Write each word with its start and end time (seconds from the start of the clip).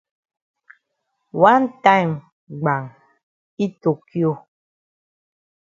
Wan 1.41 1.63
time 1.83 2.11
gbam 2.59 2.83
yi 3.57 3.65
tokio. 3.81 4.31